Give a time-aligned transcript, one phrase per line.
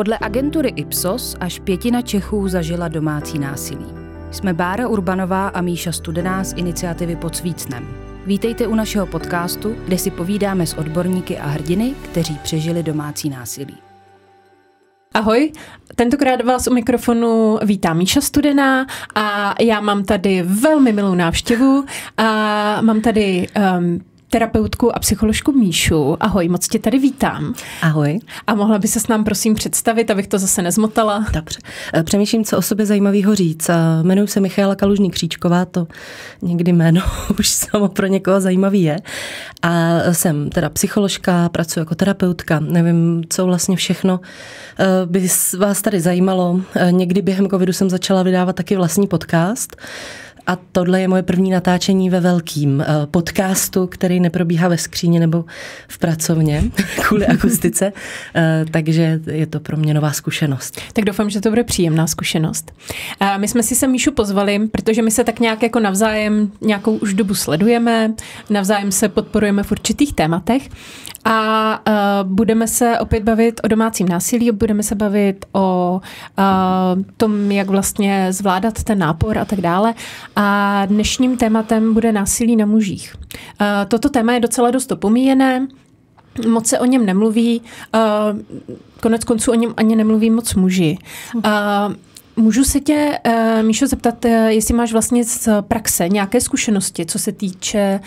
[0.00, 3.86] Podle agentury Ipsos až pětina Čechů zažila domácí násilí.
[4.30, 7.88] Jsme Bára Urbanová a Míša Studená z iniciativy Pod Svícnem.
[8.26, 13.76] Vítejte u našeho podcastu, kde si povídáme s odborníky a hrdiny, kteří přežili domácí násilí.
[15.14, 15.52] Ahoj,
[15.94, 21.84] tentokrát vás u mikrofonu vítá Míša Studená a já mám tady velmi milou návštěvu
[22.16, 22.24] a
[22.80, 23.48] mám tady
[23.78, 24.00] um,
[24.30, 26.16] terapeutku a psycholožku Míšu.
[26.20, 27.54] Ahoj, moc tě tady vítám.
[27.82, 28.20] Ahoj.
[28.46, 31.26] A mohla by se s nám prosím představit, abych to zase nezmotala?
[31.32, 31.58] Dobře.
[31.94, 33.68] Eh, přemýšlím, co o sobě zajímavého říct.
[33.68, 35.86] Eh, jmenuji se Michála Kalužní Kříčková, to
[36.42, 37.02] někdy jméno
[37.38, 38.96] už samo pro někoho zajímavý je.
[39.62, 44.20] A jsem teda psycholožka, pracuji jako terapeutka, nevím, co vlastně všechno
[44.78, 46.60] eh, by vás tady zajímalo.
[46.90, 49.76] Někdy během covidu jsem začala vydávat taky vlastní podcast,
[50.50, 55.44] a tohle je moje první natáčení ve velkým eh, podcastu, který neprobíhá ve skříně nebo
[55.88, 56.62] v pracovně
[57.08, 57.92] kvůli akustice,
[58.34, 60.80] eh, takže je to pro mě nová zkušenost.
[60.92, 62.72] Tak doufám, že to bude příjemná zkušenost.
[63.36, 67.14] My jsme si se Míšu pozvali, protože my se tak nějak jako navzájem nějakou už
[67.14, 68.12] dobu sledujeme,
[68.50, 70.68] navzájem se podporujeme v určitých tématech
[71.24, 71.80] a
[72.22, 76.00] budeme se opět bavit o domácím násilí, budeme se bavit o
[77.16, 79.94] tom, jak vlastně zvládat ten nápor a tak dále.
[80.36, 80.39] A
[80.86, 83.14] dnešním tématem bude násilí na mužích.
[83.14, 85.68] Uh, toto téma je docela dost opomíjené,
[86.48, 87.62] moc se o něm nemluví,
[87.94, 88.00] uh,
[89.00, 90.98] konec konců o něm ani nemluví moc muži.
[91.34, 91.42] Uh,
[92.36, 93.18] Můžu se tě,
[93.62, 98.00] Míšo, zeptat, jestli máš vlastně z praxe nějaké zkušenosti, co se týče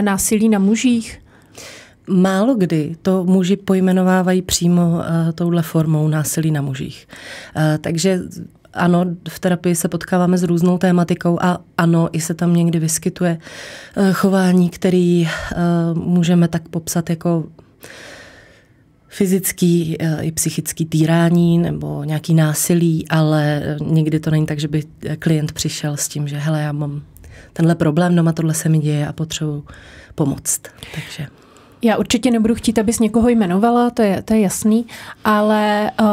[0.00, 1.22] násilí na mužích?
[2.06, 5.02] Málo kdy to muži pojmenovávají přímo uh,
[5.34, 7.08] touhle formou násilí na mužích.
[7.56, 8.20] Uh, takže
[8.72, 13.38] ano, v terapii se potkáváme s různou tématikou a ano, i se tam někdy vyskytuje
[13.96, 17.44] uh, chování, který uh, můžeme tak popsat jako
[19.08, 24.82] fyzický i psychický týrání nebo nějaký násilí, ale nikdy to není tak, že by
[25.18, 27.02] klient přišel s tím, že hele, já mám
[27.52, 29.64] tenhle problém, no a tohle se mi děje a potřebuji
[30.14, 30.60] pomoct.
[30.94, 31.39] Takže...
[31.82, 34.86] Já určitě nebudu chtít, abys někoho jmenovala, to je, to je jasný,
[35.24, 36.06] ale uh,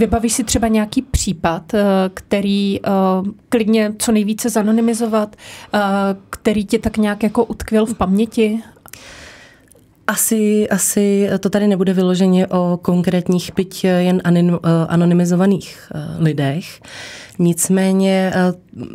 [0.00, 1.80] vybavíš si třeba nějaký případ, uh,
[2.14, 5.36] který uh, klidně co nejvíce zanonymizovat,
[5.74, 5.80] uh,
[6.30, 8.62] který tě tak nějak jako utkvěl v paměti
[10.08, 14.22] asi, asi to tady nebude vyloženě o konkrétních, byť jen
[14.88, 16.80] anonymizovaných lidech.
[17.38, 18.52] Nicméně eh,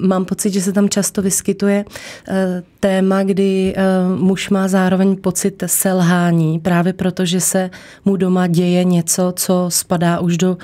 [0.07, 1.85] mám pocit, že se tam často vyskytuje
[2.27, 3.83] eh, téma, kdy eh,
[4.17, 7.69] muž má zároveň pocit selhání, právě proto, že se
[8.05, 10.57] mu doma děje něco, co spadá už do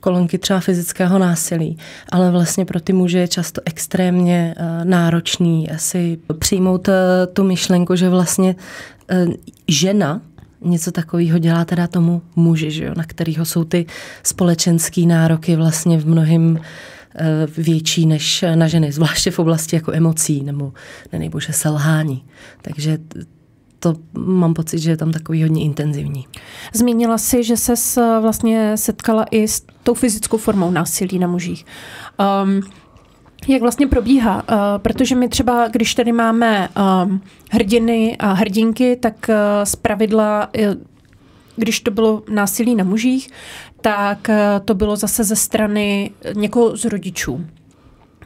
[0.00, 1.78] kolonky třeba fyzického násilí.
[2.12, 4.54] Ale vlastně pro ty muže je často extrémně
[4.84, 6.88] náročný asi přijmout
[7.32, 8.56] tu myšlenku, že vlastně
[9.68, 10.20] žena
[10.60, 13.86] něco takového dělá teda tomu muži, že jo, na kterého jsou ty
[14.22, 16.58] společenské nároky vlastně v mnohým
[17.16, 20.72] Eh, větší než na ženy, zvláště v oblasti jako emocí nebo
[21.12, 22.24] nejbože selhání.
[22.62, 22.98] Takže
[23.78, 26.26] to mám pocit, že je tam takový hodně intenzivní.
[26.72, 27.74] Zmínila si, že se
[28.20, 31.66] vlastně setkala i s tou fyzickou formou násilí na mužích.
[32.44, 32.60] Um,
[33.48, 34.34] jak vlastně probíhá?
[34.36, 36.68] Uh, protože my třeba, když tady máme
[37.04, 39.34] um, hrdiny a hrdinky, tak uh,
[39.64, 40.74] z pravidla uh,
[41.56, 43.30] když to bylo násilí na mužích,
[43.80, 47.46] tak eh, to bylo zase ze strany někoho z rodičů.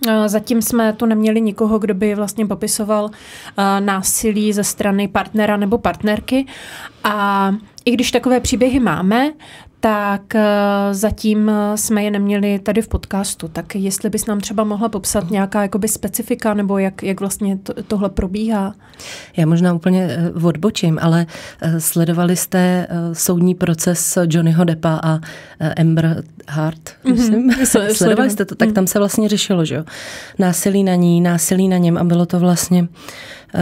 [0.09, 5.57] Eh, zatím jsme tu neměli nikoho, kdo by vlastně popisoval eh, násilí ze strany partnera
[5.57, 6.47] nebo partnerky.
[7.05, 7.55] A
[7.85, 9.33] i když takové příběhy máme,
[9.81, 10.45] tak eh,
[10.93, 13.49] zatím eh, jsme je neměli tady v podcastu.
[13.49, 17.83] Tak jestli bys nám třeba mohla popsat nějaká jakoby specifika, nebo jak, jak vlastně to,
[17.83, 18.75] tohle probíhá?
[19.37, 21.27] Já možná úplně eh, odbočím, ale
[21.79, 25.21] sledovali jste soudní proces Johnnyho Deppa a
[25.81, 27.49] Amber Hart, myslím.
[27.59, 27.93] Mm-hmm.
[27.93, 28.55] Sledovali jste to?
[28.55, 29.85] Tak tam se vlastně řešilo, že jo?
[30.39, 33.61] Násilí na ní, násilí na něm a bylo to vlastně uh,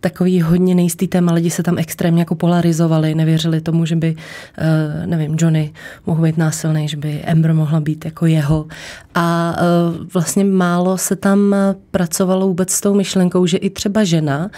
[0.00, 5.06] takový hodně nejistý téma, lidi se tam extrémně jako polarizovali, nevěřili tomu, že by, uh,
[5.06, 5.72] nevím, Johnny
[6.06, 8.66] mohl být násilný, že by Amber mohla být jako jeho.
[9.14, 11.54] A uh, vlastně málo se tam
[11.90, 14.50] pracovalo vůbec s tou myšlenkou, že i třeba žena,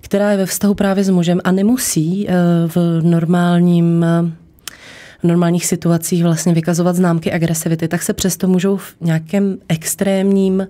[0.00, 2.34] která je ve vztahu právě s mužem a nemusí uh,
[2.70, 4.06] v normálním
[5.18, 10.68] v normálních situacích vlastně vykazovat známky agresivity, tak se přesto můžou v nějakém extrémním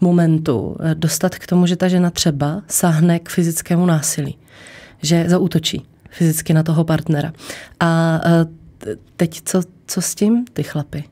[0.00, 4.38] momentu eh, dostat k tomu, že ta žena třeba sáhne k fyzickému násilí,
[5.02, 7.32] že zautočí fyzicky na toho partnera.
[7.80, 8.46] A eh,
[9.16, 11.04] teď co, co s tím, ty chlapy?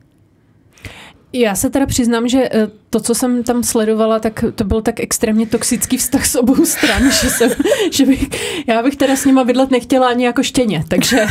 [1.33, 4.99] Já se teda přiznám, že eh, to, co jsem tam sledovala, tak to byl tak
[4.99, 7.51] extrémně toxický vztah s obou stran, že, jsem,
[7.91, 8.29] že bych,
[8.67, 11.25] já bych teda s nima bydlet nechtěla ani jako štěně, takže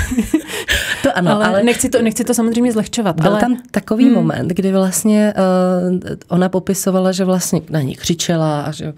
[1.03, 3.21] to ano, ale, ale nechci, to, nechci to samozřejmě zlehčovat.
[3.21, 3.41] Byl ale...
[3.41, 4.15] tam takový hmm.
[4.15, 5.99] moment, kdy vlastně uh,
[6.29, 8.93] ona popisovala, že vlastně na ní křičela a že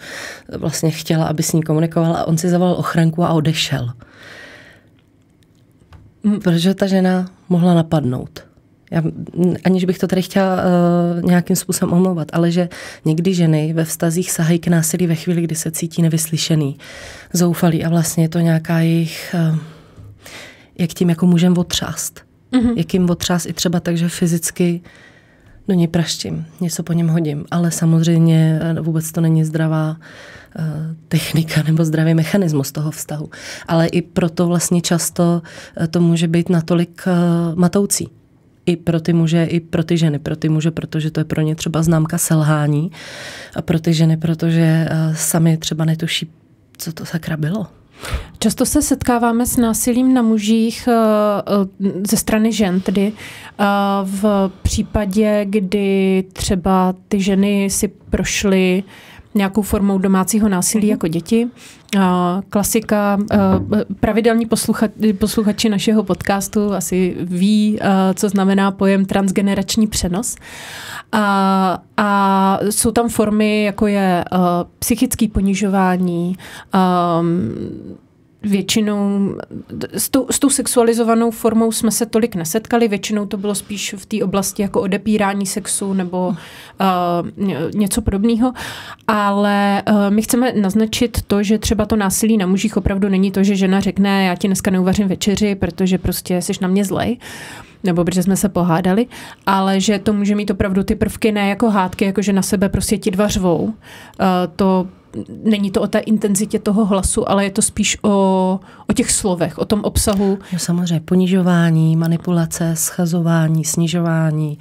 [0.56, 3.90] vlastně chtěla, aby s ní komunikovala a on si zavolal ochranku a odešel.
[6.24, 6.40] Hmm.
[6.40, 8.49] Protože ta žena mohla napadnout
[8.90, 9.02] já,
[9.64, 12.68] aniž bych to tady chtěla uh, nějakým způsobem omlouvat, ale že
[13.04, 16.78] někdy ženy ve vztazích sahají k násilí ve chvíli, kdy se cítí nevyslyšený,
[17.32, 19.58] zoufalý a vlastně je to nějaká jejich, uh,
[20.78, 22.20] jak tím jako můžem otřást.
[22.52, 22.72] Mm-hmm.
[22.76, 24.80] Jak jim otřást i třeba tak, že fyzicky
[25.68, 29.96] do něj praštím, něco po něm hodím, ale samozřejmě eh, vůbec to není zdravá
[30.58, 30.64] uh,
[31.08, 33.30] technika nebo zdravý mechanismus toho vztahu.
[33.68, 35.42] Ale i proto vlastně často
[35.90, 38.08] to může být natolik uh, matoucí
[38.70, 40.18] i pro ty muže, i pro ty ženy.
[40.18, 42.90] Pro ty muže, protože to je pro ně třeba známka selhání
[43.56, 46.30] a pro ty ženy, protože eh, sami třeba netuší,
[46.78, 47.66] co to sakra bylo.
[48.38, 50.94] Často se setkáváme s násilím na mužích eh,
[51.86, 53.12] eh, ze strany žen, tedy
[54.04, 58.82] v případě, kdy třeba ty ženy si prošly
[59.34, 60.90] nějakou formou domácího násilí mhm.
[60.90, 61.48] jako děti.
[62.48, 63.18] Klasika,
[64.00, 64.88] pravidelní poslucha,
[65.18, 67.78] posluchači našeho podcastu asi ví,
[68.14, 70.36] co znamená pojem transgenerační přenos.
[71.12, 74.24] A, a jsou tam formy, jako je
[74.78, 76.36] psychické ponižování,
[78.42, 79.34] většinou
[79.92, 84.06] s tou, s tou sexualizovanou formou jsme se tolik nesetkali, většinou to bylo spíš v
[84.06, 86.36] té oblasti jako odepírání sexu nebo uh,
[87.74, 88.52] něco podobného,
[89.06, 93.42] ale uh, my chceme naznačit to, že třeba to násilí na mužích opravdu není to,
[93.42, 97.18] že žena řekne, já ti dneska neuvařím večeři, protože prostě jsi na mě zlej,
[97.84, 99.06] nebo protože jsme se pohádali,
[99.46, 102.68] ale že to může mít opravdu ty prvky ne jako hádky, jako že na sebe
[102.68, 103.62] prostě ti dva řvou.
[103.62, 103.72] Uh,
[104.56, 104.86] to
[105.44, 109.58] není to o té intenzitě toho hlasu, ale je to spíš o, o těch slovech,
[109.58, 110.38] o tom obsahu.
[110.52, 114.58] No samozřejmě ponižování, manipulace, schazování, snižování.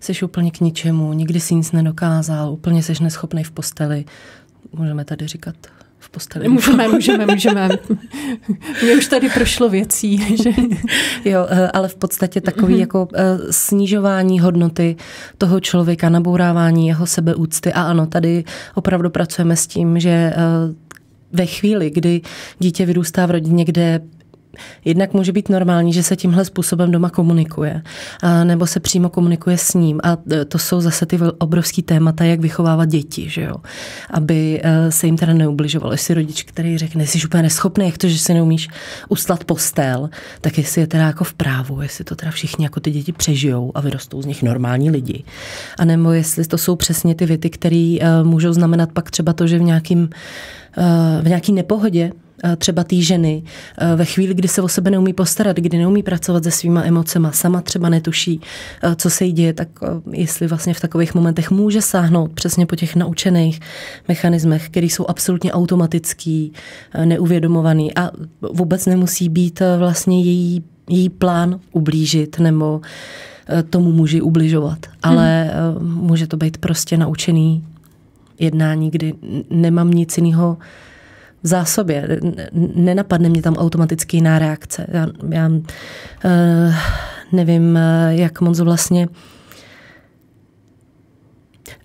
[0.00, 4.04] Jsi úplně k ničemu, nikdy si nic nedokázal, úplně jsi neschopný v posteli.
[4.72, 5.54] Můžeme tady říkat
[6.10, 6.48] v posteli.
[6.48, 7.68] Můžeme, můžeme, můžeme.
[8.82, 10.36] Mě už tady prošlo věcí.
[10.42, 10.50] Že...
[11.24, 12.80] jo, eh, ale v podstatě takový mm-hmm.
[12.80, 14.96] jako eh, snižování hodnoty
[15.38, 17.72] toho člověka, nabourávání jeho sebeúcty.
[17.72, 20.34] A ano, tady opravdu pracujeme s tím, že eh,
[21.32, 22.20] ve chvíli, kdy
[22.58, 24.00] dítě vyrůstá v rodině, kde
[24.84, 27.82] Jednak může být normální, že se tímhle způsobem doma komunikuje,
[28.22, 30.00] a nebo se přímo komunikuje s ním.
[30.02, 33.56] A e, to jsou zase ty obrovský témata, jak vychovávat děti, že jo?
[34.10, 35.92] aby e, se jim teda neubližovalo.
[35.92, 38.68] Jestli rodič, který řekne, jsi úplně neschopný, jak to, že si neumíš
[39.08, 40.10] uslat postel,
[40.40, 43.72] tak jestli je teda jako v právu, jestli to teda všichni jako ty děti přežijou
[43.74, 45.24] a vyrostou z nich normální lidi.
[45.78, 49.46] A nebo jestli to jsou přesně ty věty, které e, můžou znamenat pak třeba to,
[49.46, 50.10] že v nějakým
[51.22, 52.12] v nějaký nepohodě
[52.56, 53.42] třeba té ženy
[53.78, 57.32] eh, ve chvíli, kdy se o sebe neumí postarat, kdy neumí pracovat se svýma emocema,
[57.32, 58.40] sama třeba netuší,
[58.82, 59.68] eh, co se jí děje, tak
[60.12, 63.60] jestli vlastně v takových momentech může sáhnout přesně po těch naučených
[64.08, 66.52] mechanismech, které jsou absolutně automatický,
[67.04, 68.10] neuvědomovaný a
[68.52, 72.80] vůbec nemusí být vlastně její, její plán ublížit nebo
[73.70, 74.78] tomu muži ubližovat.
[75.02, 75.94] Ale hmm.
[75.94, 77.64] může to být prostě naučený
[78.38, 79.14] jednání, kdy
[79.50, 80.58] nemám nic jiného
[81.42, 82.20] v zásobě.
[82.74, 84.86] Nenapadne mě tam automaticky jiná reakce.
[84.88, 86.74] Já, já uh,
[87.32, 89.08] nevím, eh, jak moc vlastně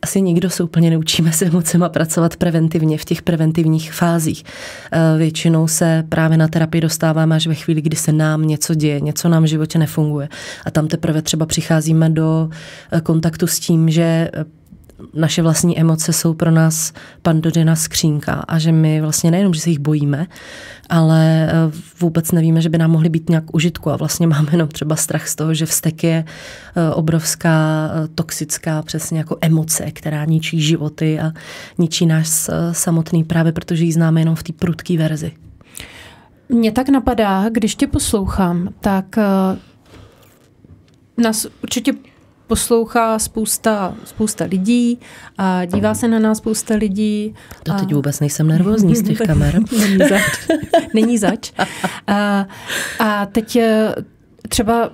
[0.01, 4.43] asi nikdo se úplně neučíme s emocema pracovat preventivně v těch preventivních fázích.
[4.91, 9.01] Eh, většinou se právě na terapii dostáváme až ve chvíli, kdy se nám něco děje,
[9.01, 10.29] něco nám v životě nefunguje.
[10.65, 12.49] A tam teprve třeba přicházíme do
[13.03, 14.29] kontaktu s tím, že
[15.13, 19.69] naše vlastní emoce jsou pro nás pandorina skřínka a že my vlastně nejenom, že se
[19.69, 20.27] jich bojíme,
[20.89, 21.53] ale eh,
[21.99, 25.27] vůbec nevíme, že by nám mohly být nějak užitku a vlastně máme jenom třeba strach
[25.27, 31.19] z toho, že vztek je eh, obrovská eh, toxická přesně jako emoce, která ničí životy
[31.19, 31.31] a
[31.77, 35.31] ničí náš samotný právě, protože ji známe jenom v té prudké verzi.
[36.49, 39.15] Mně tak napadá, když tě poslouchám, tak
[41.17, 41.93] nás určitě
[42.47, 44.99] poslouchá spousta, spousta lidí
[45.37, 47.35] a dívá se na nás spousta lidí.
[47.63, 49.59] To teď vůbec nejsem nervózní z těch kamer.
[49.79, 50.47] Není zač.
[50.93, 51.51] Není zač.
[52.07, 52.47] A,
[52.99, 53.95] a teď eh,
[54.49, 54.89] třeba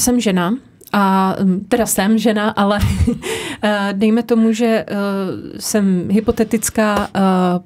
[0.00, 0.54] jsem žena,
[0.92, 2.78] a hm, teda jsem žena, ale
[3.62, 4.86] eh, dejme tomu, že eh,
[5.58, 7.08] jsem hypotetická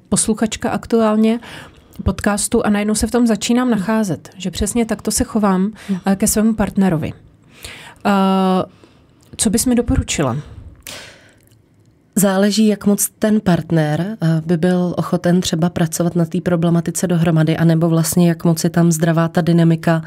[0.09, 1.39] posluchačka aktuálně
[2.03, 5.71] podcastu a najednou se v tom začínám nacházet, že přesně takto se chovám
[6.15, 7.13] ke svému partnerovi.
[9.37, 10.37] Co bys mi doporučila?
[12.17, 17.57] Záleží, jak moc ten partner eh, by byl ochoten třeba pracovat na té problematice dohromady,
[17.57, 20.03] anebo vlastně jak moc je tam zdravá ta dynamika,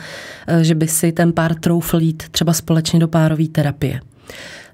[0.47, 4.01] eh, že by si ten pár troufl jít třeba společně do párové terapie.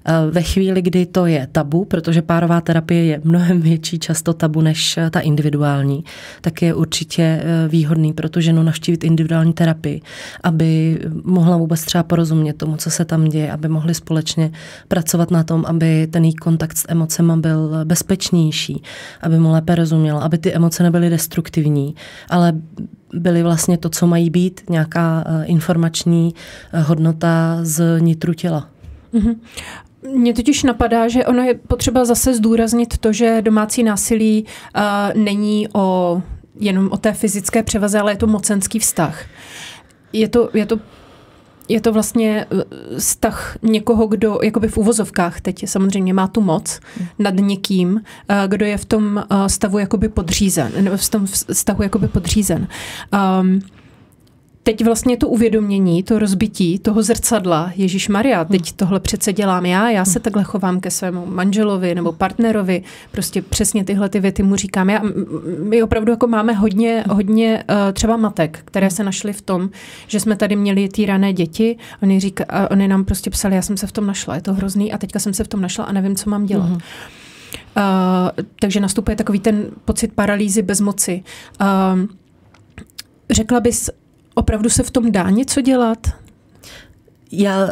[0.07, 4.61] Eh, ve chvíli, kdy to je tabu, protože párová terapie je mnohem větší často tabu
[4.61, 6.03] než eh, ta individuální,
[6.41, 10.01] tak je určitě eh, výhodný pro tu ženu navštívit individuální terapii,
[10.43, 14.51] aby mohla vůbec třeba porozumět tomu, co se tam děje, aby mohli společně
[14.87, 18.83] pracovat na tom, aby ten její kontakt s emocema byl bezpečnější,
[19.21, 21.95] aby mu lépe rozuměla, aby ty emoce nebyly destruktivní,
[22.29, 22.53] ale
[23.13, 26.33] byly vlastně to, co mají být, nějaká informační
[26.73, 28.67] hodnota z nitru těla.
[29.13, 29.35] Mm-hmm.
[30.13, 34.81] Mně totiž napadá, že ono je potřeba zase zdůraznit to, že domácí násilí uh,
[35.23, 36.21] není o,
[36.59, 39.25] jenom o té fyzické převaze, ale je to mocenský vztah.
[40.13, 40.79] Je to, je to
[41.69, 42.45] je to vlastně
[42.97, 46.79] vztah někoho, kdo jakoby v uvozovkách teď samozřejmě má tu moc
[47.19, 48.01] nad někým,
[48.47, 52.67] kdo je v tom stavu jakoby podřízen, nebo v tom vztahu jakoby podřízen.
[53.41, 53.61] Um,
[54.65, 58.75] teď vlastně to uvědomění, to rozbití toho zrcadla, Ježíš Maria, teď hmm.
[58.75, 60.23] tohle přece dělám já, já se hmm.
[60.23, 64.89] takhle chovám ke svému manželovi nebo partnerovi, prostě přesně tyhle ty věty mu říkám.
[64.89, 65.01] Já,
[65.63, 69.69] my opravdu jako máme hodně, hodně uh, třeba matek, které se našly v tom,
[70.07, 73.77] že jsme tady měli týrané děti, oni, říká, uh, oni nám prostě psali, já jsem
[73.77, 75.91] se v tom našla, je to hrozný a teďka jsem se v tom našla a
[75.91, 76.69] nevím, co mám dělat.
[76.69, 76.77] Uh,
[78.59, 81.23] takže nastupuje takový ten pocit paralýzy bezmoci.
[81.61, 82.01] Uh,
[83.31, 83.89] řekla bys,
[84.35, 86.07] opravdu se v tom dá něco dělat?
[87.31, 87.71] Já uh,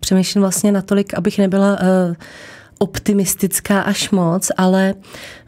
[0.00, 2.14] přemýšlím vlastně natolik, abych nebyla uh,
[2.78, 4.94] optimistická až moc, ale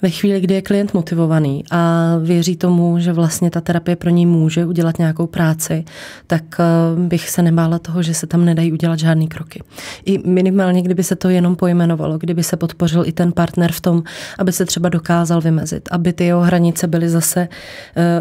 [0.03, 4.27] ve chvíli, kdy je klient motivovaný a věří tomu, že vlastně ta terapie pro něj
[4.27, 5.85] může udělat nějakou práci,
[6.27, 6.65] tak eh,
[7.01, 9.63] bych se nebála toho, že se tam nedají udělat žádný kroky.
[10.05, 14.03] I minimálně, kdyby se to jenom pojmenovalo, kdyby se podpořil i ten partner v tom,
[14.39, 17.49] aby se třeba dokázal vymezit, aby ty jeho hranice byly zase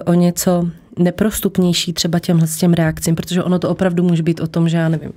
[0.05, 0.67] o něco
[0.98, 4.77] neprostupnější třeba těmhle s těm reakcím, protože ono to opravdu může být o tom, že
[4.77, 5.13] já nevím,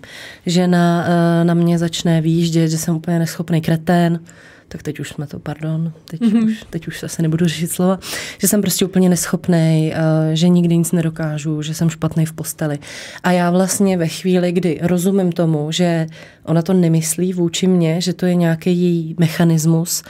[0.47, 4.21] že na, eh, na mě začne výjíždět, že jsem úplně neschopný kretén,
[4.69, 6.45] tak teď už jsme to, pardon, teď, mm-hmm.
[6.45, 7.99] už, teď už se nebudu řešit slova,
[8.39, 12.79] že jsem prostě úplně neschopný, eh, že nikdy nic nedokážu, že jsem špatný v posteli.
[13.23, 16.07] A já vlastně ve chvíli, kdy rozumím tomu, že
[16.45, 20.03] ona to nemyslí vůči mně, že to je nějaký její mechanismus,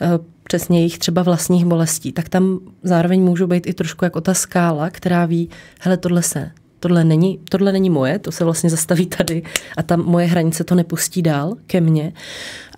[0.00, 4.34] eh, přesně jejich třeba vlastních bolestí, tak tam zároveň můžu být i trošku jako ta
[4.34, 5.48] skála, která ví,
[5.80, 9.42] hele, tohle se, tohle není, tohle není moje, to se vlastně zastaví tady
[9.76, 12.12] a tam moje hranice to nepustí dál ke mně,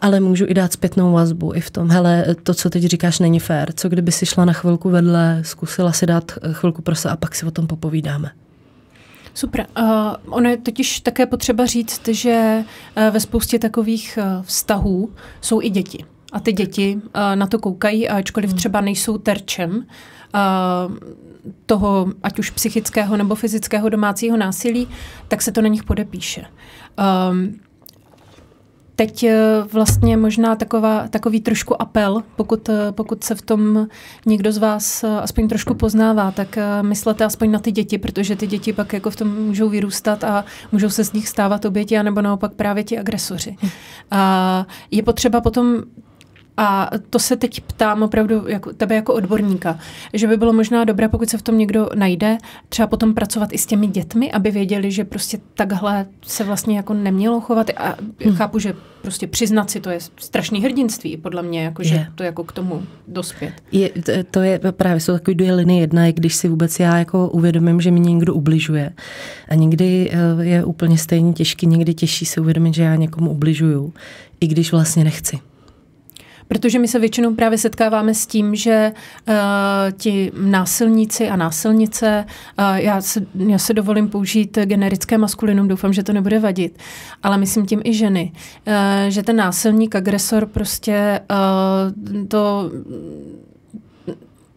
[0.00, 3.40] ale můžu i dát zpětnou vazbu i v tom, hele, to, co teď říkáš, není
[3.40, 7.16] fér, co kdyby si šla na chvilku vedle, zkusila si dát chvilku pro se a
[7.16, 8.30] pak si o tom popovídáme.
[9.35, 9.66] Super.
[9.78, 9.87] Uh,
[10.35, 12.64] ono je totiž také potřeba říct, že
[12.97, 16.04] uh, ve spoustě takových uh, vztahů jsou i děti.
[16.35, 17.00] A ty děti uh,
[17.35, 18.57] na to koukají, ačkoliv hmm.
[18.57, 19.85] třeba nejsou terčem uh,
[21.67, 24.88] toho, ať už psychického nebo fyzického domácího násilí,
[25.29, 26.45] tak se to na nich podepíše.
[27.31, 27.55] Um,
[28.97, 29.37] Teď eh,
[29.73, 33.87] vlastně možná taková, takový trošku apel, pokud, pokud se v tom
[34.26, 38.73] někdo z vás aspoň trošku poznává, tak myslete aspoň na ty děti, protože ty děti
[38.73, 42.53] pak jako v tom můžou vyrůstat a můžou se z nich stávat oběti, anebo naopak
[42.55, 43.57] právě ti agresoři.
[43.62, 43.69] Hm.
[44.11, 45.83] A je potřeba potom
[46.56, 49.78] a to se teď ptám opravdu jako, tebe jako odborníka,
[50.12, 53.58] že by bylo možná dobré, pokud se v tom někdo najde, třeba potom pracovat i
[53.58, 57.70] s těmi dětmi, aby věděli, že prostě takhle se vlastně jako nemělo chovat.
[57.76, 58.37] A hmm.
[58.37, 62.06] chápu, že prostě přiznat si to je strašný hrdinství, podle mě, jako, že je.
[62.14, 63.52] to jako k tomu dospět.
[63.73, 63.90] Je,
[64.30, 65.80] to je právě, jsou takový dvě linie.
[65.80, 68.92] Jedna je, když si vůbec já jako uvědomím, že mi někdo ubližuje.
[69.49, 73.92] A někdy eh, je úplně stejně těžký, někdy těžší si uvědomit, že já někomu ubližuju,
[74.40, 75.38] i když vlastně nechci.
[76.49, 78.93] Protože my se většinou právě setkáváme s tím, že
[79.29, 79.35] uh,
[79.97, 82.25] ti násilníci a násilnice,
[82.59, 86.79] uh, já, se, já se dovolím použít generické maskulinum, doufám, že to nebude vadit,
[87.23, 88.33] ale myslím tím i ženy,
[88.67, 88.73] uh,
[89.09, 92.71] že ten násilník, agresor prostě uh, to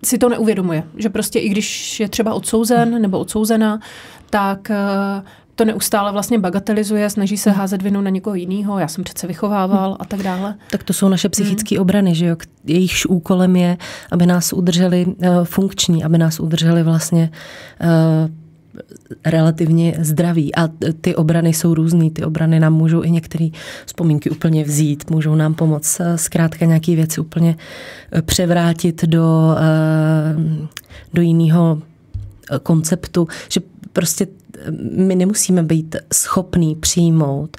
[0.03, 3.79] si to neuvědomuje, že prostě i když je třeba odsouzen nebo odsouzena,
[4.29, 4.71] tak
[5.57, 7.59] to neustále vlastně bagatelizuje, snaží se hmm.
[7.59, 10.55] házet vinu na někoho jiného, já jsem přece vychovával a tak dále.
[10.71, 11.81] Tak to jsou naše psychické hmm.
[11.81, 12.35] obrany, že jo?
[12.65, 13.77] Jejichž úkolem je,
[14.11, 17.31] aby nás udrželi uh, funkční, aby nás udrželi vlastně
[17.81, 18.31] uh,
[19.25, 20.55] relativně zdraví.
[20.55, 20.69] A
[21.01, 22.09] ty obrany jsou různé.
[22.09, 23.49] Ty obrany nám můžou i některé
[23.85, 27.55] vzpomínky úplně vzít, můžou nám pomoct eh, zkrátka nějaké věci úplně
[28.21, 29.55] převrátit do,
[31.13, 31.81] do jiného
[32.63, 33.61] konceptu, že
[33.97, 34.27] prostě
[34.97, 37.57] my nemusíme být schopní přijmout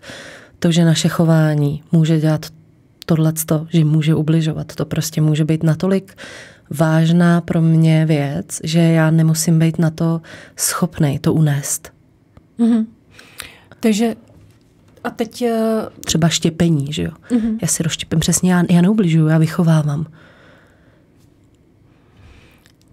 [0.58, 2.46] to, že naše chování může dělat
[3.06, 4.74] tohleto, že může ubližovat.
[4.74, 6.16] To prostě může být natolik
[6.70, 10.20] vážná pro mě věc, že já nemusím být na to
[10.56, 11.92] schopnej to unést.
[12.58, 12.86] Mm-hmm.
[13.80, 14.14] Takže
[15.04, 15.42] a teď...
[15.42, 15.48] Uh...
[16.04, 17.10] Třeba štěpení, že jo.
[17.30, 17.58] Mm-hmm.
[17.62, 20.06] Já si rozštěpím přesně, já, já neubližuju, já vychovávám.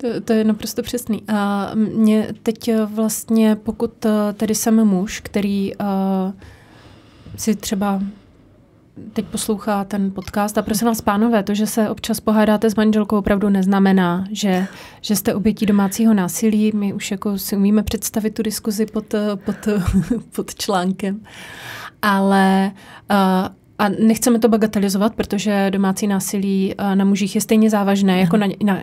[0.05, 1.24] To, to je naprosto přesný.
[1.27, 5.85] A mě teď vlastně, pokud eh, tady jsem muž, který uh,
[7.35, 8.01] si třeba
[9.13, 13.17] teď poslouchá ten podcast a prosím vás, pánové, to, že se občas pohádáte s manželkou,
[13.17, 14.67] opravdu neznamená, že,
[15.01, 16.71] že jste obětí domácího násilí.
[16.75, 19.55] My už jako si umíme představit tu diskuzi pod, pod,
[20.35, 21.21] pod článkem.
[22.01, 22.71] Ale
[23.12, 28.47] uh, a nechceme to bagatelizovat, protože domácí násilí na mužích je stejně závažné jako na,
[28.63, 28.81] na,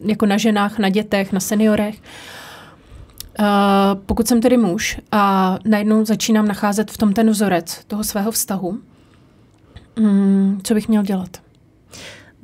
[0.00, 1.94] jako na ženách, na dětech, na seniorech.
[3.40, 3.46] Uh,
[4.06, 8.78] pokud jsem tedy muž a najednou začínám nacházet v tom ten vzorec toho svého vztahu,
[9.98, 11.44] um, co bych měl dělat?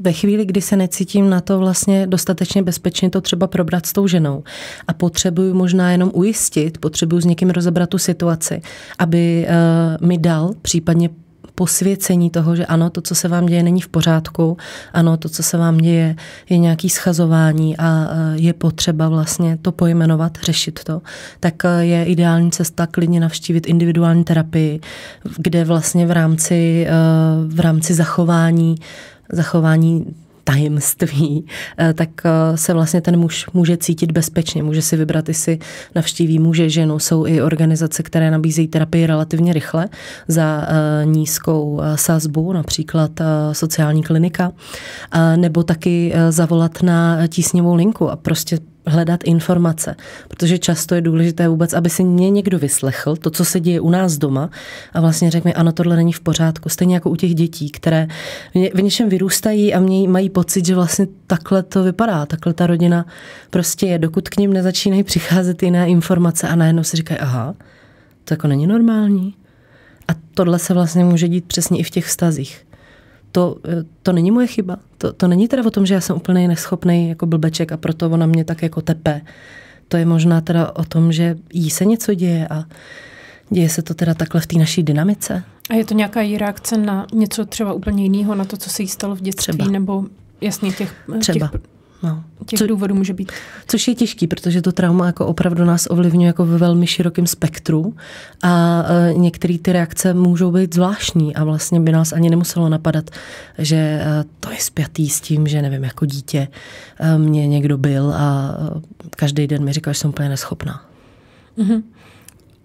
[0.00, 4.06] ve chvíli, kdy se necítím na to vlastně dostatečně bezpečně to třeba probrat s tou
[4.06, 4.42] ženou
[4.88, 8.62] a potřebuju možná jenom ujistit, potřebuju s někým rozebrat tu situaci,
[8.98, 9.46] aby
[10.00, 11.10] uh, mi dal případně
[11.60, 14.56] posvěcení toho, že ano, to, co se vám děje, není v pořádku,
[14.92, 16.16] ano, to, co se vám děje,
[16.48, 21.02] je nějaký schazování a je potřeba vlastně to pojmenovat, řešit to,
[21.40, 24.80] tak e, je ideální cesta klidně navštívit individuální terapii,
[25.36, 26.92] kde vlastně v rámci, e,
[27.46, 28.76] v rámci zachování
[29.32, 30.14] zachování
[30.50, 31.46] tajemství,
[31.78, 35.58] eh, tak eh, se vlastně ten muž může cítit bezpečně, může si vybrat, jestli
[35.94, 36.98] navštíví muže, ženu.
[36.98, 39.88] Jsou i organizace, které nabízejí terapii relativně rychle
[40.28, 43.10] za eh, nízkou sazbu, například
[43.52, 44.52] sociální klinika,
[45.36, 48.58] nebo taky zavolat na tísňovou linku a prostě
[48.90, 49.96] hledat informace,
[50.28, 53.90] protože často je důležité vůbec, aby si mě někdo vyslechl, to, co se děje u
[53.90, 54.50] nás doma
[54.92, 56.68] a vlastně řekl mi, ano, tohle není v pořádku.
[56.68, 58.08] Stejně jako u těch dětí, které
[58.74, 63.06] v něčem vyrůstají a mě mají pocit, že vlastně takhle to vypadá, takhle ta rodina
[63.50, 67.54] prostě je, dokud k ním nezačínají přicházet jiné informace a najednou si říkají, aha,
[68.24, 69.34] to jako není normální.
[70.08, 72.69] A tohle se vlastně může dít přesně i v těch vztazích
[73.32, 74.76] to, eh, to není moje chyba.
[74.98, 78.10] To, to není teda o tom, že já jsem úplně neschopný jako blbeček a proto
[78.10, 79.20] ona mě tak jako tepe.
[79.88, 82.64] To je možná teda o tom, že jí se něco děje a
[83.50, 85.42] děje se to teda takhle v té naší dynamice.
[85.70, 88.82] A je to nějaká její reakce na něco třeba úplně jiného, na to, co se
[88.82, 89.70] jí stalo v dětství, třeba.
[89.70, 90.04] nebo
[90.40, 91.48] jasně těch, třeba.
[91.48, 91.60] těch
[92.02, 92.24] No.
[92.46, 93.32] Těch Co, důvodů může být.
[93.66, 97.94] Což je těžký, protože to trauma jako opravdu nás ovlivňuje jako ve velmi širokém spektru
[98.42, 103.10] a e, některé ty reakce můžou být zvláštní a vlastně by nás ani nemuselo napadat,
[103.58, 106.48] že e, to je spjatý s tím, že nevím, jako dítě
[106.98, 110.84] e, mě někdo byl a e, každý den mi říkal, že jsem úplně neschopná.
[111.58, 111.82] Mm-hmm.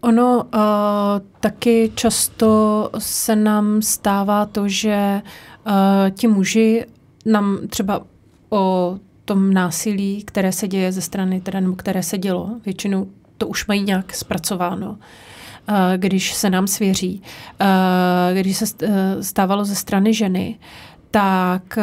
[0.06, 0.62] Ono uh,
[1.40, 5.22] taky často se nám stává to, že
[5.68, 5.74] uh,
[6.10, 6.86] ti muži
[7.26, 8.02] nám třeba
[8.50, 13.08] o tom násilí, které se děje ze strany, teda, nebo které se dělo, většinou
[13.38, 14.98] to už mají nějak zpracováno
[15.68, 17.22] eh, když se nám svěří.
[17.60, 20.60] Eh, když se eh, stávalo ze strany ženy,
[21.12, 21.78] tak,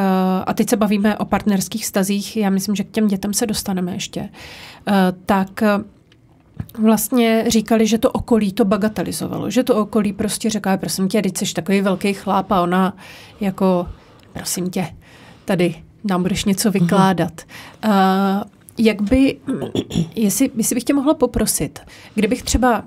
[0.47, 3.93] a teď se bavíme o partnerských stazích, já myslím, že k těm dětem se dostaneme
[3.93, 4.29] ještě,
[5.27, 5.63] tak
[6.79, 11.37] vlastně říkali, že to okolí to bagatelizovalo, že to okolí prostě řeká, prosím tě, teď
[11.37, 12.97] jsi takový velký chlap a ona
[13.41, 13.89] jako,
[14.33, 14.89] prosím tě,
[15.45, 16.73] tady nám budeš něco mhm.
[16.73, 17.43] vykládat.
[17.85, 17.93] Uh,
[18.79, 19.37] jak by,
[20.17, 21.79] jestli, jestli bych tě mohla poprosit,
[22.15, 22.85] kdybych třeba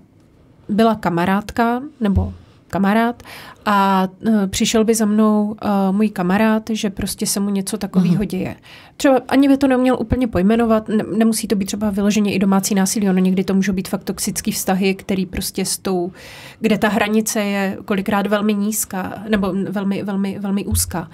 [0.69, 2.33] byla kamarádka nebo
[2.67, 3.23] kamarád
[3.65, 8.23] a uh, přišel by za mnou uh, můj kamarád, že prostě se mu něco takového
[8.23, 8.27] uh-huh.
[8.27, 8.55] děje.
[8.97, 12.75] Třeba ani by to neuměl úplně pojmenovat, ne, nemusí to být třeba vyloženě i domácí
[12.75, 16.11] násilí, ono někdy to můžou být fakt toxický vztahy, který prostě s tou,
[16.59, 21.09] kde ta hranice je kolikrát velmi nízká, nebo velmi, velmi, velmi úzká.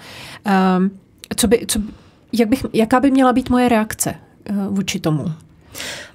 [0.78, 0.90] Um,
[1.36, 1.80] co by, co,
[2.32, 4.14] jak bych, jaká by měla být moje reakce
[4.50, 5.24] uh, vůči tomu?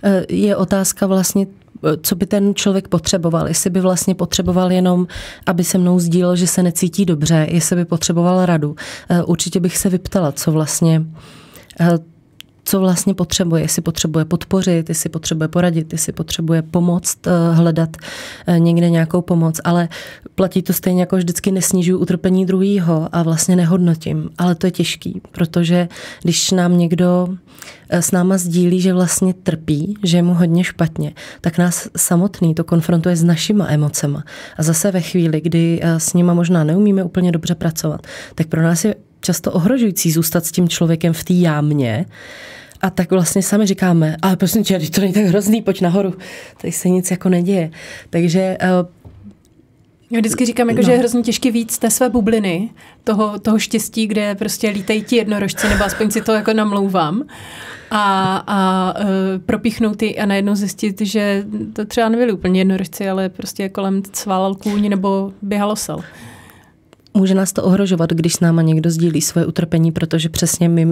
[0.04, 1.48] Eh, je otázka vlastně,
[1.84, 3.48] eh, co by ten člověk potřeboval.
[3.48, 5.08] Jestli by vlastně potřeboval jenom,
[5.46, 8.76] aby se mnou sdílel, že se necítí dobře, jestli by potřeboval radu.
[9.26, 11.06] Určitě bych se vyptala, co vlastně
[12.68, 17.90] co vlastně potřebuje, jestli potřebuje podpořit, jestli potřebuje poradit, jestli potřebuje pomoct, eh, hledat
[18.48, 19.90] eh, někde nějakou pomoc, ale
[20.36, 25.22] platí to stejně jako vždycky nesnižuju utrpení druhého a vlastně nehodnotím, ale to je těžký,
[25.32, 25.88] protože
[26.24, 27.28] když nám někdo
[27.90, 32.56] eh, s náma sdílí, že vlastně trpí, že je mu hodně špatně, tak nás samotný
[32.56, 34.24] to konfrontuje s našima emocema.
[34.58, 38.02] A zase ve chvíli, kdy s nima možná neumíme úplně dobře pracovat,
[38.36, 38.96] tak pro nás je
[39.28, 42.06] často ohrožující zůstat s tím člověkem v té jámě,
[42.82, 46.14] a tak vlastně sami říkáme, ale prosím tě, to není tak hrozný, pojď nahoru,
[46.62, 47.72] tady se nic jako neděje.
[48.10, 48.88] Takže uh,
[50.12, 50.86] Já vždycky říkám, jako, no.
[50.86, 52.70] že je hrozně těžké víc té své bubliny,
[53.04, 57.24] toho, toho štěstí, kde prostě lítají ti jednorožci, nebo aspoň si to jako namlouvám
[57.92, 59.08] a, a uh,
[59.46, 64.56] propíchnout ty a najednou zjistit, že to třeba nebyli úplně jednorožci, ale prostě kolem sválal
[64.56, 66.04] kůň nebo běhalo sel
[67.18, 70.86] může nás to ohrožovat, když s náma někdo sdílí svoje utrpení, protože přesně my,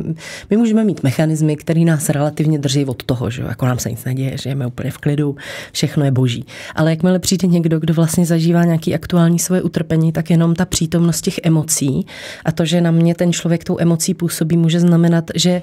[0.50, 4.06] my můžeme mít mechanismy, které nás relativně drží od toho, že jako nám se nic
[4.06, 5.36] neděje, že jsme úplně v klidu,
[5.72, 6.46] všechno je boží.
[6.76, 11.22] Ale jakmile přijde někdo, kdo vlastně zažívá nějaký aktuální svoje utrpení, tak jenom ta přítomnost
[11.22, 12.06] těch emocí
[12.46, 15.62] a to, že na mě ten člověk tou emocí působí, může znamenat, že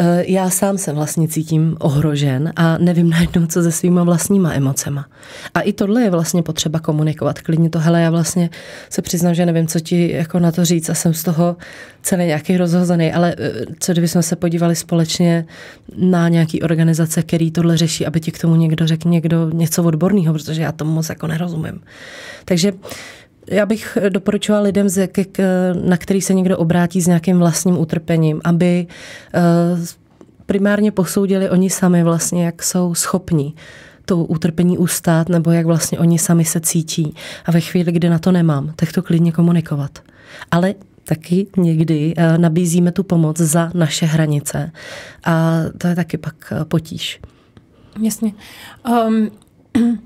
[0.00, 5.06] uh, já sám se vlastně cítím ohrožen a nevím najednou, co se svýma vlastníma emocema.
[5.54, 7.40] A i tohle je vlastně potřeba komunikovat.
[7.40, 8.50] Klidně to, hele, já vlastně
[8.90, 11.56] se přiznám, že nevím, co ti ti jako na to říct a jsem z toho
[12.02, 15.46] celý nějaký rozhozený, ale eh, co kdybychom se podívali společně
[15.96, 20.34] na nějaký organizace, který tohle řeší, aby ti k tomu někdo řekl někdo něco odborného,
[20.34, 21.80] protože já tomu moc jako nerozumím.
[22.44, 22.72] Takže
[23.50, 24.86] já bych doporučovala lidem,
[25.84, 28.86] na který se někdo obrátí s nějakým vlastním utrpením, aby
[29.34, 29.40] eh,
[30.46, 33.54] primárně posoudili oni sami vlastně, jak jsou schopní
[34.04, 37.14] to utrpení ustát, nebo jak vlastně oni sami se cítí.
[37.44, 39.98] A ve chvíli, kdy na to nemám, tak to klidně komunikovat.
[40.50, 44.72] Ale taky někdy eh, nabízíme tu pomoc za naše hranice.
[45.24, 47.20] A to je taky pak eh, potíž.
[48.00, 48.32] Jasně.
[49.06, 49.30] Um,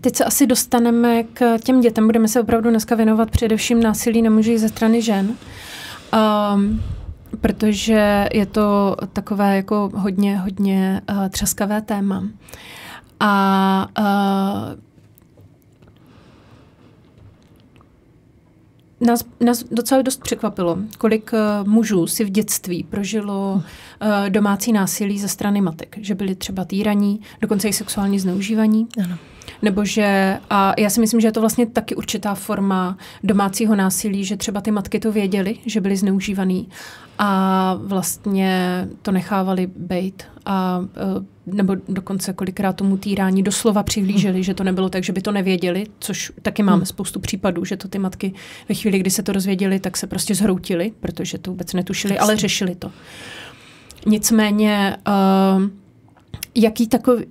[0.00, 2.06] teď se asi dostaneme k těm dětem.
[2.06, 5.34] Budeme se opravdu dneska věnovat především násilí na mužích ze strany žen.
[6.54, 6.82] Um,
[7.40, 12.24] protože je to takové jako hodně, hodně uh, třaskavé téma.
[13.20, 14.80] A uh,
[19.06, 23.62] Nás, nás docela dost překvapilo, kolik uh, mužů si v dětství prožilo uh,
[24.28, 28.88] domácí násilí ze strany matek, že byli třeba týraní, dokonce i sexuálně zneužívaní.
[29.04, 29.16] Ano.
[29.62, 34.24] Nebo že, a já si myslím, že je to vlastně taky určitá forma domácího násilí,
[34.24, 36.68] že třeba ty matky to věděly, že byly zneužívaný
[37.18, 44.42] a vlastně to nechávali bejt a e, nebo dokonce kolikrát tomu týrání doslova přihlíželi, hmm.
[44.42, 46.86] že to nebylo tak, že by to nevěděli, což taky máme hmm.
[46.86, 48.32] spoustu případů, že to ty matky
[48.68, 52.36] ve chvíli, kdy se to rozvěděli, tak se prostě zhroutili, protože to vůbec netušili, ale
[52.36, 52.92] řešili to.
[54.06, 55.62] Nicméně, uh,
[56.54, 57.24] jaký takový,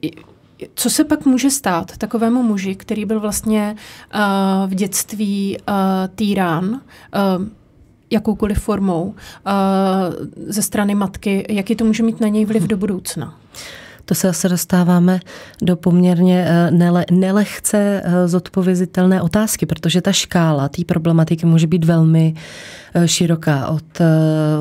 [0.75, 3.75] co se pak může stát takovému muži, který byl vlastně
[4.15, 5.75] uh, v dětství uh,
[6.15, 6.79] týrán, uh,
[8.10, 9.13] jakoukoliv formou uh,
[10.47, 13.39] ze strany matky, jaký to může mít na něj vliv do budoucna?
[14.10, 15.19] To se zase dostáváme
[15.62, 21.86] do poměrně eh, nele, nelehce eh, zodpovězitelné otázky, protože ta škála té problematiky může být
[21.86, 22.34] velmi
[22.93, 23.67] eh, široká.
[23.67, 23.84] Od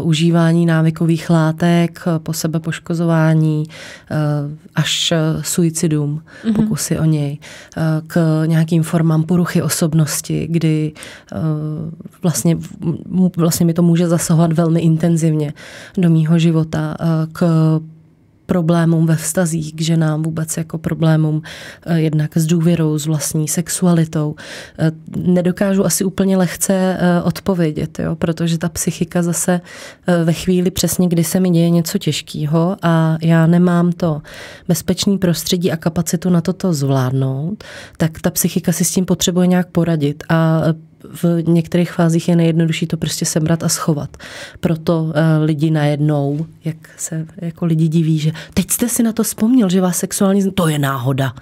[0.02, 3.64] užívání návykových látek po sebepoškozování
[4.74, 6.54] až suicidům, mm-hmm.
[6.54, 7.38] pokusy o něj,
[8.06, 10.92] k nějakým formám poruchy osobnosti, kdy
[12.22, 12.58] vlastně,
[13.36, 15.52] vlastně mi to může zasahovat velmi intenzivně
[15.96, 16.96] do mýho života,
[17.32, 17.42] k
[18.48, 21.42] problémům ve vztazích k ženám, vůbec jako problémům
[21.86, 24.34] eh, jednak s důvěrou, s vlastní sexualitou.
[24.78, 29.60] Eh, nedokážu asi úplně lehce eh, odpovědět, jo, protože ta psychika zase
[30.24, 34.22] ve chvíli přesně, kdy se mi děje něco těžkého a já nemám to
[34.68, 37.64] bezpečný prostředí a kapacitu na toto zvládnout,
[37.96, 40.62] tak ta psychika si s tím potřebuje nějak poradit a
[41.04, 44.16] v některých fázích je nejjednodušší to prostě sebrat a schovat.
[44.60, 45.12] Proto uh,
[45.44, 49.80] lidi najednou, jak se jako lidi diví, že teď jste si na to vzpomněl, že
[49.80, 51.34] vás sexuální, to je náhoda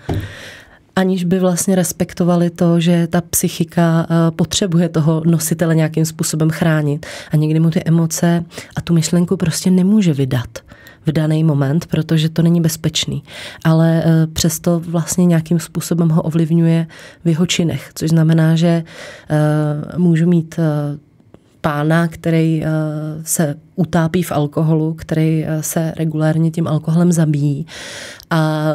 [0.96, 7.06] aniž by vlastně respektovali to, že ta psychika eh, potřebuje toho nositele nějakým způsobem chránit
[7.30, 8.44] a někdy mu ty emoce
[8.76, 10.48] a tu myšlenku prostě nemůže vydat
[11.06, 13.22] v daný moment, protože to není bezpečný.
[13.64, 16.86] Ale eh, přesto vlastně nějakým způsobem ho ovlivňuje
[17.24, 20.60] v jeho činech, což znamená, že eh, můžu mít
[21.66, 22.64] pána, který
[23.22, 27.66] se utápí v alkoholu, který se regulárně tím alkoholem zabíjí
[28.30, 28.66] a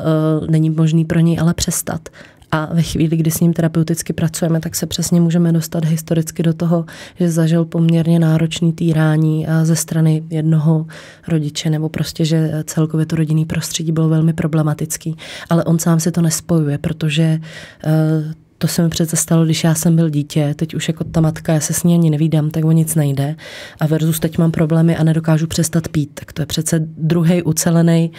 [0.49, 2.09] není možný pro něj ale přestat.
[2.51, 6.53] A ve chvíli, kdy s ním terapeuticky pracujeme, tak se přesně můžeme dostat historicky do
[6.53, 6.85] toho,
[7.19, 10.85] že zažil poměrně náročný týrání ze strany jednoho
[11.27, 15.15] rodiče, nebo prostě, že celkově to rodinný prostředí bylo velmi problematický.
[15.49, 17.39] Ale on sám se to nespojuje, protože
[17.83, 21.21] eh, to se mi přece stalo, když já jsem byl dítě, teď už jako ta
[21.21, 23.35] matka, já se s ní ani nevídám, tak o nic nejde.
[23.79, 26.11] A versus teď mám problémy a nedokážu přestat pít.
[26.13, 28.11] Tak to je přece druhý ucelený,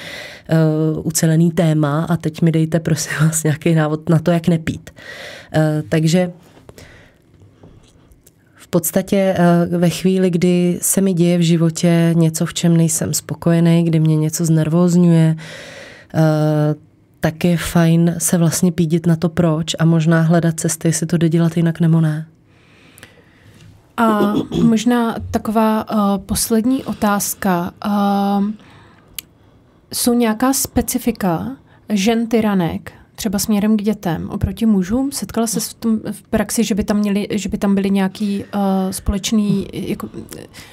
[0.94, 4.90] uh, ucelený téma a teď mi dejte prosím vás nějaký návod na to, jak nepít.
[5.56, 6.32] Uh, takže
[8.54, 13.14] v podstatě uh, ve chvíli, kdy se mi děje v životě něco, v čem nejsem
[13.14, 15.36] spokojený, kdy mě něco znervózňuje,
[16.14, 16.91] uh,
[17.22, 21.16] tak je fajn se vlastně pídit na to proč a možná hledat cesty, jestli to
[21.16, 22.26] jde dělat jinak nebo ne.
[23.96, 27.72] A možná taková uh, poslední otázka.
[27.86, 28.44] Uh,
[29.92, 31.56] jsou nějaká specifika
[31.88, 35.12] žen tyranek, třeba směrem k dětem, oproti mužům?
[35.12, 38.44] Setkala se v, tom, v praxi, že by tam, měli, že by tam byly nějaký
[38.44, 40.08] uh, společný, jako,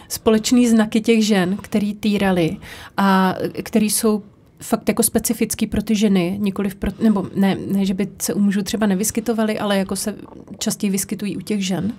[0.08, 2.58] společný znaky těch žen, který týrali
[2.98, 4.24] a který jsou
[4.62, 8.40] fakt jako specifický pro ty ženy, nikoli pro, nebo ne, ne, že by se u
[8.40, 10.16] mužů třeba nevyskytovaly, ale jako se
[10.60, 11.94] častěji vyskytují u těch žen?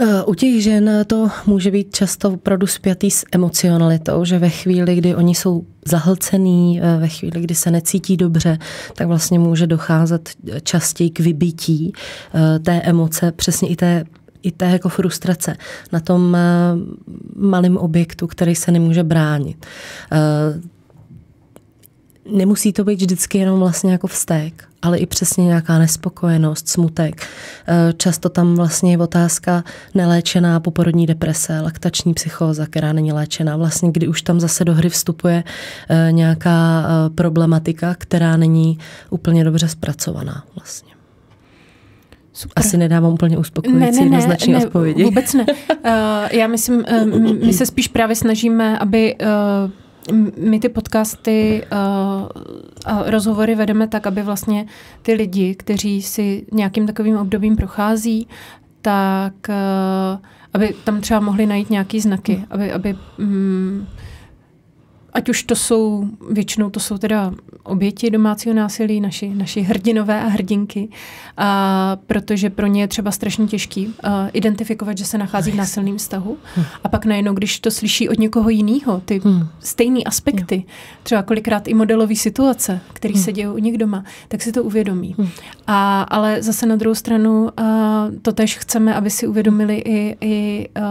[0.00, 4.96] Eh, u těch žen to může být často opravdu spjatý s emocionalitou, že ve chvíli,
[4.96, 8.58] kdy oni jsou zahlcený, eh, ve chvíli, kdy se necítí dobře,
[8.94, 10.30] tak vlastně může docházet
[10.62, 11.92] častěji k vybití
[12.34, 14.04] eh, té emoce, přesně i té
[14.42, 15.56] i té jako frustrace
[15.92, 16.36] na tom
[17.36, 19.66] malém objektu, který se nemůže bránit
[22.30, 27.26] nemusí to být vždycky jenom vlastně jako vztek, ale i přesně nějaká nespokojenost, smutek.
[27.66, 29.64] Eh, často tam vlastně je otázka
[29.94, 33.56] neléčená poporodní deprese, laktační psychóza, která není léčená.
[33.56, 35.44] Vlastně kdy už tam zase do hry vstupuje
[35.88, 38.78] eh, nějaká eh, problematika, která není
[39.10, 40.88] úplně dobře zpracovaná vlastně.
[42.32, 42.64] Super.
[42.66, 45.04] Asi nedávám úplně uspokojující ne, ne, jednoznačné ne, odpovědi.
[45.04, 45.46] Vůbec ne.
[45.48, 45.88] Uh,
[46.30, 49.70] já myslím, uh, my se spíš právě snažíme, aby uh,
[50.38, 51.78] my ty podcasty uh,
[52.84, 54.66] a rozhovory vedeme tak, aby vlastně
[55.02, 58.28] ty lidi, kteří si nějakým takovým obdobím prochází,
[58.82, 60.18] tak uh,
[60.54, 63.86] aby tam třeba mohli najít nějaký znaky, aby, aby um,
[65.12, 70.26] ať už to jsou, většinou to jsou teda oběti domácího násilí, naši, naši hrdinové a
[70.26, 70.88] hrdinky,
[71.36, 73.92] a protože pro ně je třeba strašně těžký uh,
[74.32, 76.36] identifikovat, že se nachází v násilném vztahu.
[76.54, 76.66] Hmm.
[76.84, 79.48] A pak najednou, když to slyší od někoho jiného, ty hmm.
[79.60, 80.64] stejné aspekty,
[81.02, 83.22] třeba kolikrát i modelové situace, které hmm.
[83.22, 85.14] se dějí u nich doma, tak si to uvědomí.
[85.18, 85.28] Hmm.
[85.66, 87.48] A, ale zase na druhou stranu uh,
[88.22, 90.84] to tež chceme, aby si uvědomili i, i uh,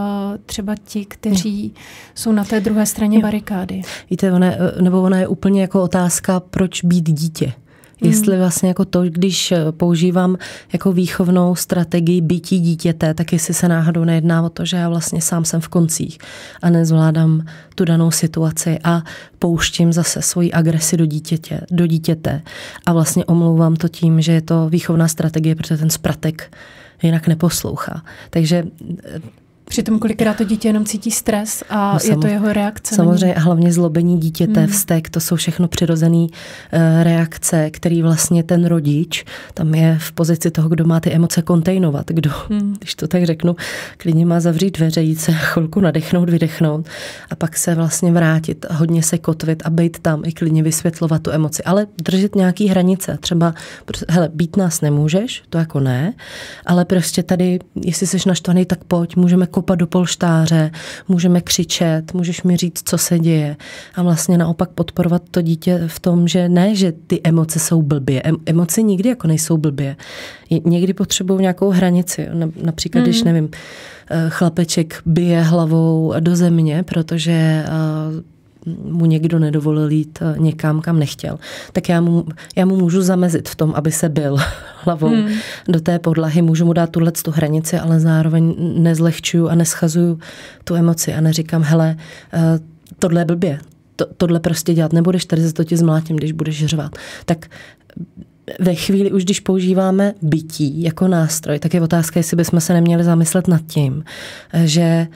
[0.45, 1.75] třeba ti, kteří hmm.
[2.15, 3.21] jsou na té druhé straně jo.
[3.21, 3.81] barikády.
[4.09, 4.47] Víte, ona,
[4.81, 7.53] nebo ona je úplně jako otázka, proč být dítě.
[8.01, 8.39] Jestli hmm.
[8.39, 10.37] vlastně jako to, když používám
[10.73, 15.21] jako výchovnou strategii bytí dítěte, tak jestli se náhodou nejedná o to, že já vlastně
[15.21, 16.17] sám jsem v koncích
[16.61, 19.03] a nezvládám tu danou situaci a
[19.39, 22.41] pouštím zase svoji agresi do dítěte, do dítěte
[22.85, 26.57] a vlastně omlouvám to tím, že je to výchovná strategie, protože ten spratek
[27.03, 28.01] jinak neposlouchá.
[28.29, 28.63] Takže
[29.69, 32.95] Přitom kolikrát to dítě jenom cítí stres a no, je to jeho reakce.
[32.95, 34.69] Samozřejmě a hlavně zlobení dítěte, hmm.
[34.69, 36.27] vztek, to jsou všechno přirozené uh,
[37.03, 42.05] reakce, který vlastně ten rodič tam je v pozici toho, kdo má ty emoce kontejnovat,
[42.07, 42.75] kdo, hmm.
[42.79, 43.55] když to tak řeknu,
[43.97, 46.85] klidně má zavřít dveře, jít se chvilku nadechnout, vydechnout
[47.29, 51.31] a pak se vlastně vrátit, hodně se kotvit a být tam i klidně vysvětlovat tu
[51.31, 53.17] emoci, ale držet nějaký hranice.
[53.21, 53.53] Třeba,
[54.09, 56.13] hele, být nás nemůžeš, to jako ne,
[56.65, 60.71] ale prostě tady, jestli jsi naštvaný, tak pojď, můžeme kopat do polštáře,
[61.07, 63.55] můžeme křičet, můžeš mi říct, co se děje.
[63.95, 68.21] A vlastně naopak podporovat to dítě v tom, že ne, že ty emoce jsou blbě.
[68.45, 69.95] Emoce nikdy jako nejsou blbě.
[70.65, 72.27] Někdy potřebují nějakou hranici.
[72.63, 73.05] Například, mm.
[73.05, 73.49] když nevím,
[74.09, 78.36] eh, chlapeček bije hlavou do země, protože eh,
[78.83, 81.39] mu někdo nedovolil jít eh, někam, kam nechtěl,
[81.73, 82.25] tak já mu,
[82.55, 84.37] já mu můžu zamezit v tom, aby se byl
[84.83, 85.29] hlavou hmm.
[85.67, 86.41] do té podlahy.
[86.41, 90.19] Můžu mu dát tuhle tu hranici, ale zároveň nezlehčuju a neschazuju
[90.63, 91.95] tu emoci a neříkám, hele,
[92.33, 92.59] eh,
[92.99, 93.59] tohle je blbě,
[93.95, 96.95] to, tohle prostě dělat nebudeš, tady se to ti zmlátím, když budeš řvat.
[97.25, 97.47] Tak
[98.59, 103.03] ve chvíli už, když používáme bytí jako nástroj, tak je otázka, jestli bychom se neměli
[103.03, 104.03] zamyslet nad tím,
[104.53, 105.07] eh, že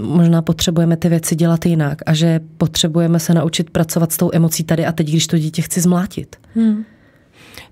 [0.00, 4.64] možná potřebujeme ty věci dělat jinak a že potřebujeme se naučit pracovat s tou emocí
[4.64, 6.36] tady a teď, když to dítě chci zmlátit.
[6.54, 6.84] Hmm.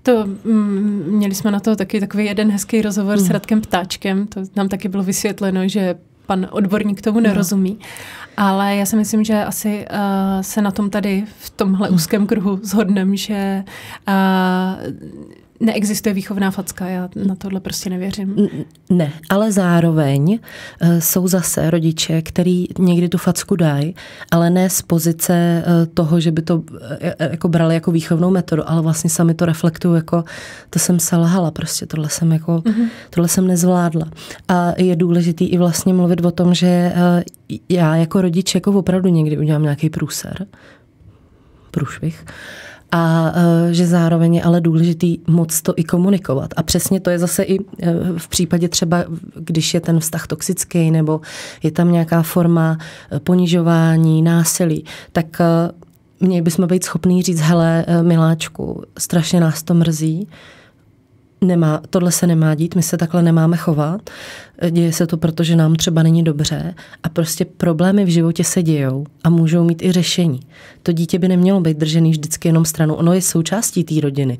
[0.03, 3.25] To mm, měli jsme na to taky takový jeden hezký rozhovor hmm.
[3.25, 4.27] s Radkem Ptáčkem.
[4.27, 7.77] To nám taky bylo vysvětleno, že pan odborník tomu nerozumí.
[7.79, 7.85] No.
[8.37, 11.95] Ale já si myslím, že asi uh, se na tom tady v tomhle hmm.
[11.95, 13.63] úzkém kruhu zhodneme, že
[14.07, 14.13] uh,
[15.61, 18.35] neexistuje výchovná facka, já na tohle prostě nevěřím.
[18.89, 23.95] Ne, ale zároveň uh, jsou zase rodiče, který někdy tu facku dají,
[24.31, 26.65] ale ne z pozice uh, toho, že by to uh,
[27.19, 30.23] jako brali jako výchovnou metodu, ale vlastně sami to reflektují jako
[30.69, 32.87] to jsem selhala, prostě tohle jsem jako, mm-hmm.
[33.09, 34.07] tohle jsem nezvládla.
[34.47, 36.93] A je důležitý i vlastně mluvit o tom, že
[37.69, 40.45] já jako rodič jako opravdu někdy udělám nějaký průser,
[41.71, 42.25] průšvih,
[42.91, 46.53] a e, že zároveň je ale důležitý moc to i komunikovat.
[46.57, 47.63] A přesně to je zase i e,
[48.17, 51.21] v případě třeba, když je ten vztah toxický nebo
[51.63, 52.77] je tam nějaká forma
[53.11, 55.41] e, ponižování, násilí, tak
[56.19, 60.27] měli bychom být schopní říct, hele, miláčku, strašně nás to mrzí,
[61.43, 64.09] nemá, tohle se nemá dít, my se takhle nemáme chovat,
[64.71, 66.73] děje se to, protože nám třeba není dobře
[67.03, 70.39] a prostě problémy v životě se dějou a můžou mít i řešení.
[70.83, 74.37] To dítě by nemělo být držený vždycky jenom stranou, ono je součástí té rodiny.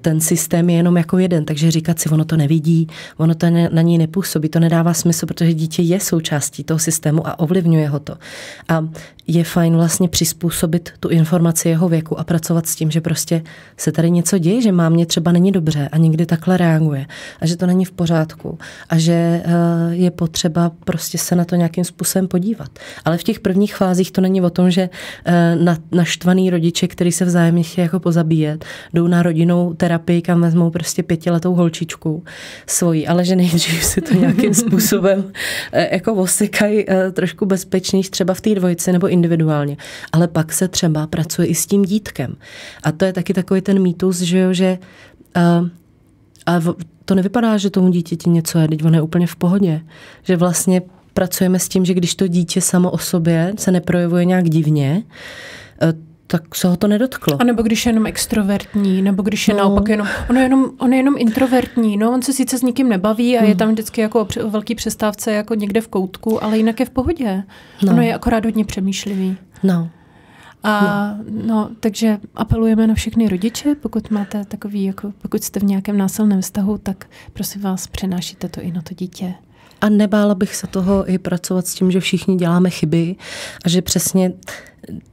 [0.00, 3.82] Ten systém je jenom jako jeden, takže říkat si, ono to nevidí, ono to na
[3.82, 8.14] ní nepůsobí, to nedává smysl, protože dítě je součástí toho systému a ovlivňuje ho to.
[8.68, 8.88] A
[9.28, 13.42] je fajn vlastně přizpůsobit tu informaci jeho věku a pracovat s tím, že prostě
[13.76, 17.06] se tady něco děje, že mámě třeba není dobře a někdy takhle reaguje
[17.40, 19.44] a že to není v pořádku a že eh,
[19.90, 22.70] je potřeba prostě se na to nějakým způsobem podívat.
[23.04, 24.90] Ale v těch prvních fázích to není o tom, že
[25.24, 28.64] eh, na, naštvaný rodiče, který se vzájemně chtějí jako pozabíjet,
[28.94, 32.24] jdou na rodinnou terapii, kam vezmou prostě pětiletou holčičku
[32.66, 35.32] svoji, ale že nejdřív si to nějakým způsobem
[35.72, 39.76] eh, jako osekají trošku bezpečnější třeba v té dvojici nebo individuálně.
[40.12, 42.36] Ale pak se třeba pracuje i s tím dítkem.
[42.82, 44.78] A to je taky takový ten mýtus, že jo, že
[45.36, 45.68] uh,
[46.46, 46.60] a
[47.04, 49.80] to nevypadá, že tomu dítěti něco je, teď on je úplně v pohodě.
[50.22, 50.82] Že vlastně
[51.14, 55.02] pracujeme s tím, že když to dítě samo o sobě se neprojevuje nějak divně,
[56.30, 57.40] tak se ho to nedotklo.
[57.40, 59.60] A nebo když je jenom extrovertní, nebo když je no.
[59.60, 62.88] naopak jenom, on je jenom, on je jenom introvertní, no on se sice s nikým
[62.88, 63.48] nebaví a hmm.
[63.48, 66.90] je tam vždycky jako o velký přestávce jako někde v koutku, ale jinak je v
[66.90, 67.42] pohodě.
[67.82, 67.92] No.
[67.92, 69.36] Ono je akorát hodně přemýšlivý.
[69.62, 69.90] No.
[70.62, 71.46] A no.
[71.46, 76.40] no, takže apelujeme na všechny rodiče, pokud máte takový, jako pokud jste v nějakém násilném
[76.40, 79.34] vztahu, tak prosím vás, přenášíte to i na to dítě.
[79.80, 83.16] A nebála bych se toho i pracovat s tím, že všichni děláme chyby
[83.64, 84.32] a že přesně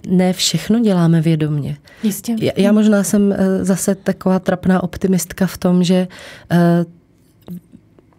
[0.07, 1.77] ne všechno děláme vědomně.
[2.03, 2.35] Jistě.
[2.39, 6.07] Já, já možná jsem eh, zase taková trapná optimistka v tom, že
[6.51, 6.85] eh,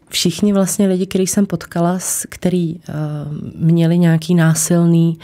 [0.08, 2.92] všichni vlastně lidi, který jsem potkala, který eh,
[3.54, 5.18] měli nějaký násilný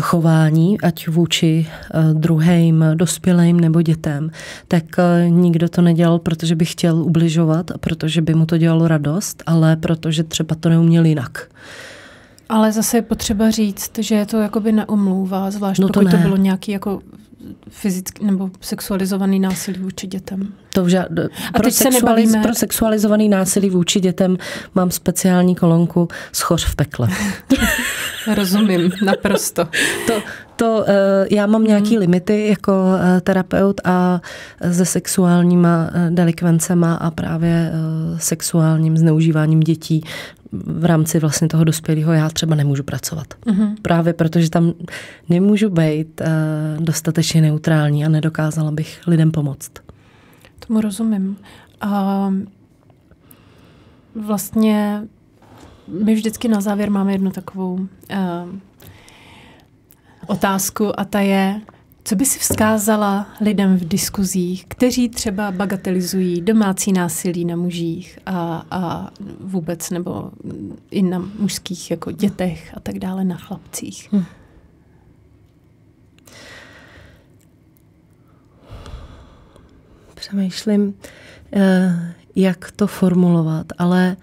[0.00, 4.30] chování, ať vůči eh, druhým dospělým nebo dětem,
[4.68, 8.88] tak eh, nikdo to nedělal, protože by chtěl ubližovat a protože by mu to dělalo
[8.88, 11.48] radost, ale protože třeba to neuměl jinak.
[12.48, 16.10] Ale zase je potřeba říct, že je to jakoby neomlouvá, zvlášť no to pokud ne.
[16.10, 17.00] to bylo nějaký jako
[17.68, 20.52] fyzický nebo sexualizovaný násilí vůči dětem.
[20.74, 24.36] To vža- a pro, sexualiz- pro sexualizovaný násilí vůči dětem
[24.74, 27.08] mám speciální kolonku Schoř v pekle.
[28.34, 29.68] Rozumím, naprosto.
[30.06, 30.22] To,
[30.56, 30.84] to, uh,
[31.30, 31.98] já mám nějaký hmm.
[31.98, 34.20] limity jako uh, terapeut a
[34.72, 37.72] se sexuálníma delikvencema a právě
[38.18, 40.04] sexuálním zneužíváním dětí
[40.52, 43.26] v rámci vlastně toho dospělého já třeba nemůžu pracovat.
[43.46, 43.74] Mm-hmm.
[43.82, 44.72] Právě protože tam
[45.28, 49.70] nemůžu být uh, dostatečně neutrální a nedokázala bych lidem pomoct.
[50.66, 51.36] Tomu rozumím.
[51.80, 52.32] A
[54.14, 55.02] vlastně
[56.04, 57.88] my vždycky na závěr máme jednu takovou uh,
[60.26, 61.60] otázku a ta je,
[62.08, 68.66] co by si vzkázala lidem v diskuzích, kteří třeba bagatelizují domácí násilí na mužích a,
[68.70, 70.30] a vůbec nebo
[70.90, 74.08] i na mužských jako dětech a tak dále, na chlapcích?
[74.12, 74.24] Hm.
[80.14, 80.94] Přemýšlím,
[81.52, 84.16] eh, jak to formulovat, ale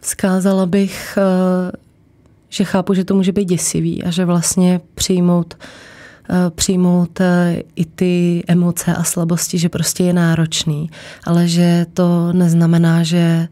[0.00, 1.72] vzkázala bych, eh,
[2.48, 5.54] že chápu, že to může být děsivý a že vlastně přijmout
[6.50, 10.90] přijmout eh, i ty emoce a slabosti, že prostě je náročný,
[11.24, 13.48] ale že to neznamená, že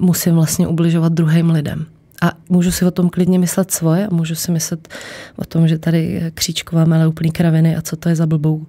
[0.00, 1.86] musím vlastně ubližovat druhým lidem.
[2.22, 4.88] A můžu si o tom klidně myslet svoje a můžu si myslet
[5.36, 8.66] o tom, že tady kříčkováme ale úplný kraviny a co to je za blbou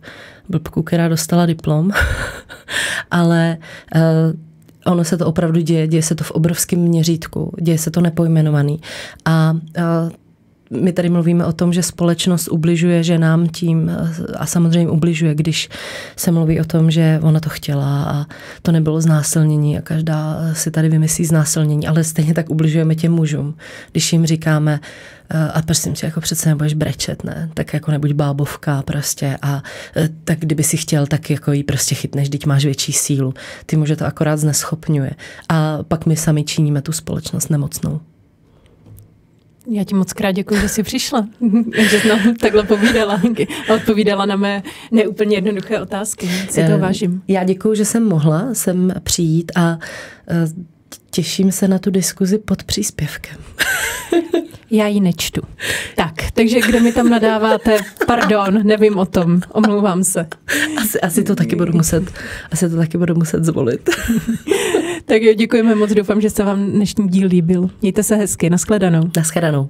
[0.49, 1.91] blbku, která dostala diplom.
[3.11, 3.57] ale
[3.95, 8.01] uh, ono se to opravdu děje, děje se to v obrovském měřítku, děje se to
[8.01, 8.79] nepojmenovaný.
[9.25, 10.09] A uh,
[10.69, 13.91] my tady mluvíme o tom, že společnost ubližuje ženám tím
[14.37, 15.69] a samozřejmě ubližuje, když
[16.15, 18.25] se mluví o tom, že ona to chtěla a
[18.61, 23.55] to nebylo znásilnění a každá si tady vymyslí znásilnění, ale stejně tak ubližujeme těm mužům.
[23.91, 24.79] Když jim říkáme,
[25.29, 27.49] eh, a prosím tě, jako přece nebudeš brečet, ne?
[27.53, 29.63] Tak jako nebuď bábovka prostě a
[29.95, 33.33] eh, tak kdyby si chtěl, tak jako jí prostě chytneš, teď máš větší sílu.
[33.65, 35.11] Ty muže to akorát zneschopňuje.
[35.49, 37.99] A pak my sami činíme tu společnost nemocnou.
[39.71, 41.27] Já ti moc krát děkuji, že jsi přišla,
[41.89, 43.21] že jsi nám takhle povídala
[43.69, 46.27] a odpovídala na mé neúplně jednoduché otázky.
[46.49, 47.21] Si to vážím.
[47.27, 49.79] Já děkuji, že jsem mohla sem přijít a
[50.29, 50.47] eh,
[51.09, 53.37] těším se na tu diskuzi pod příspěvkem.
[54.71, 55.41] Já ji nečtu.
[55.95, 60.27] Tak, takže kde mi tam nadáváte, pardon, nevím o tom, omlouvám se.
[60.77, 62.03] Asi, asi to taky budu muset,
[62.51, 63.89] asi to taky budu muset zvolit.
[65.05, 67.69] tak jo, děkujeme moc, doufám, že se vám dnešní díl líbil.
[67.81, 69.09] Mějte se hezky, nashledanou.
[69.17, 69.69] Nashledanou.